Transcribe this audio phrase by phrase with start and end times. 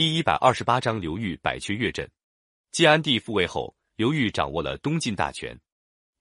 [0.00, 2.10] 第一百二十八章刘裕百缺越阵。
[2.72, 5.54] 晋安帝复位后，刘裕掌握了东晋大权。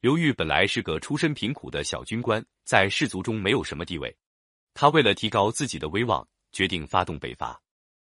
[0.01, 4.13] 刘裕本来是个出身贫苦的小军官，在士族中没有什么地位。
[4.73, 7.57] 他为了提高自己的威望，决定发动北伐。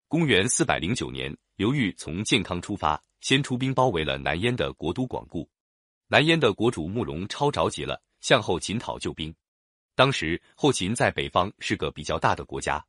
[0.08, 5.46] 公元四百零九年，刘裕从建康出发，先出兵包围了南燕的国都广固。
[6.06, 9.34] 南燕的国主慕容超着急了，向后秦讨救兵。
[9.94, 12.82] 当时后秦在北方是个比较大的国家。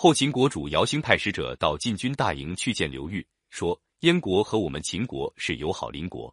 [0.00, 6.32] 后秦国主姚兴派使者到晋军大营去见刘裕，说：“燕国和我们秦国是友好邻国，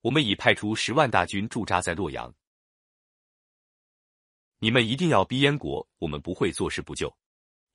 [0.00, 2.34] 我们已派出十万大军驻扎在洛阳。
[4.58, 7.14] 你们一定要逼燕国，我们不会坐视不救。”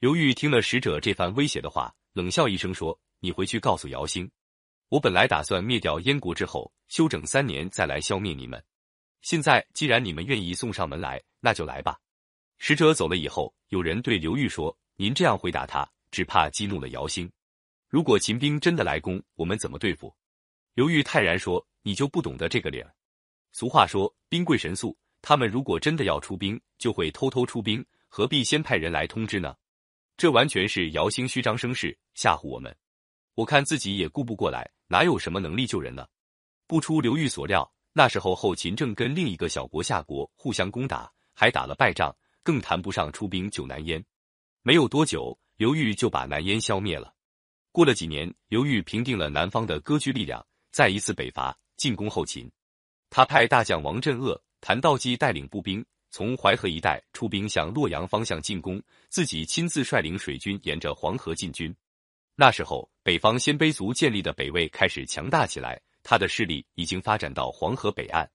[0.01, 4.27] 刘裕听了使者这番威胁的话，冷笑一声说：“你回去告诉姚兴。”
[4.89, 8.59] 我本来打算灭掉燕国之后，休整三年再来消灭你们。
[9.21, 11.99] 现在既然你们愿意送上门来，那就来吧。
[12.57, 17.31] 使者走了以后，有人对刘裕说：“您这样回答他，只怕激怒了姚兴。
[17.87, 20.13] 如果秦兵真的来攻，我们怎么对付？”
[20.75, 22.93] 刘裕泰然说：“你就不懂得这个理儿。
[23.53, 29.55] 俗话说，兵贵神速，他们如果真的要出兵，就会偷偷出兵，何必先派人来通知呢？
[30.17, 32.75] 这完全是姚兴虚张声势，吓唬我们。
[33.35, 36.05] 我看自己也顾不过来。”哪有什么能力救人呢？
[36.67, 42.13] 不出刘裕所料，那时候后秦正跟另一个小国夏国互相攻打，还打了败仗，
[42.43, 44.03] 更谈不上出兵救南燕。
[44.61, 47.13] 没有多久，刘裕就把南燕消灭了。
[47.71, 52.51] 过了几年，刘裕平定了南方的割据力量，再一次北伐进攻后秦。
[53.09, 61.73] 他派大将王镇恶、谭道济带领步兵从淮河一带出兵向洛阳方向进攻，自己亲自率领水军沿着黄河进军。
[62.35, 68.29] 那时候，北方鲜卑族建立的北魏开始强大起来，他的势力已经发展到黄河北岸。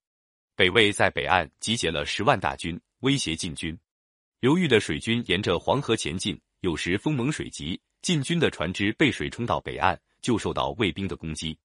[0.56, 3.78] 北魏在北岸集结了十万大军，威胁晋军。
[4.44, 11.58] 刘裕的水军沿着黄河前进，有时风猛水急，晋军的船只被水冲到北岸，就受到魏兵的攻击。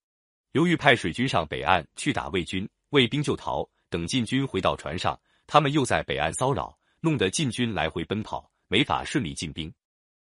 [0.54, 3.70] 刘裕派水军上北岸去打魏军，魏兵就逃。
[3.90, 9.70] 等晋军回到船上，他们又在北岸骚扰，弄得晋军来回奔跑，没法顺利进兵。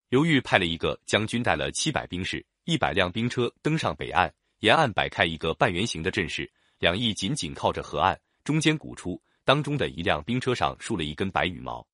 [0.08, 6.50] 刘裕派了一个将军带了七百兵士、一百辆兵车登上北岸，沿岸摆开一个半圆形的阵势，
[6.80, 11.86] 两翼紧紧靠着河岸，中间鼓出，当中的一辆兵车上竖了一根白羽毛。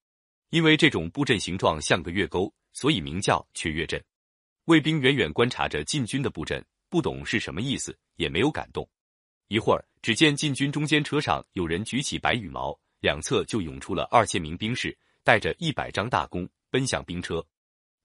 [0.52, 4.02] 因为这种布阵形状像个月钩，所以名叫缺月阵。
[4.66, 8.88] 卫兵远远观察着禁军的布阵，不懂是什么意思，也没有敢动。
[9.48, 17.44] 一会儿，只见禁军中间车上有人举起白羽毛，两侧就涌出了二千名兵士，带着一百张大弓，奔向兵车。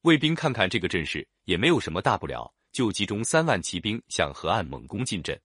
[0.02, 5.36] 卫兵看看这个阵势，也没有什么大不了，就集中三万骑兵向河岸猛攻进阵。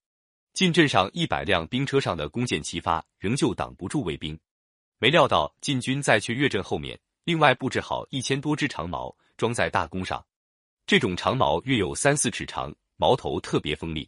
[0.53, 4.39] 进阵上一百辆兵车上的弓箭齐发，仍旧挡不住卫兵。
[5.01, 10.23] 没料到晋军在去越阵后面，另外布置好一千多支长矛，装在大弓上。
[10.85, 14.07] 这种长矛约有三四尺长，矛头特别锋利。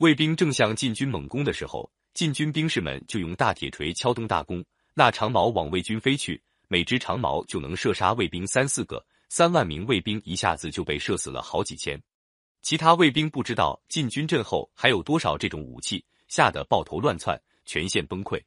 [0.00, 4.62] 卫兵正向晋军猛攻的时候，晋军兵士们就用大铁锤敲动大弓，
[4.92, 6.38] 那长矛往魏军飞去，
[6.68, 9.02] 每支长矛就能射杀卫兵三四个。
[9.30, 11.98] 三万名卫兵一下子就被射死了好几千，
[12.60, 18.38] 其他卫兵不知道晋军阵后还有多少这种武器，吓得抱头乱窜，全线崩溃。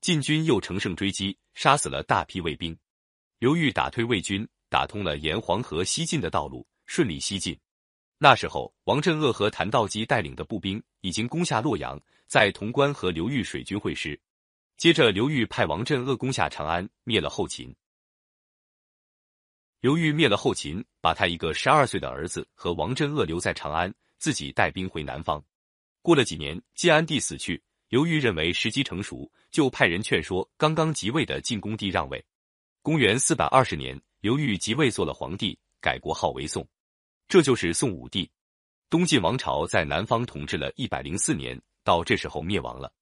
[0.00, 2.76] 晋军又乘胜追击，杀死了大批卫兵。
[3.38, 7.58] 刘裕打退魏军，打通了沿黄河西进的道路，顺利西进。
[8.18, 14.18] 那时候，王镇恶和谭道基带领的步兵已经攻下洛阳，在潼关和刘裕水军会师。
[14.76, 17.74] 接着，刘裕派王镇恶攻下长安，灭了后秦。
[19.80, 25.44] 刘裕灭了后秦，把他一个十二岁的儿子和王镇恶留在长安，自己带兵回南方。
[26.00, 27.62] 过了几年，晋安帝死去，
[27.96, 32.22] 刘裕认为时机成熟，就派人劝说刚刚即位的晋恭帝让位。
[32.82, 36.68] 公元四百二十年，刘裕即位做了皇帝，改国号为宋，
[37.26, 38.30] 这就是宋武帝。
[38.90, 42.92] 东晋王朝在南方统治了一百零四年，到这时候灭亡了。